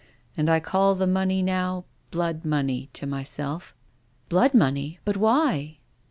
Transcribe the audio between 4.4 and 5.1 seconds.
money!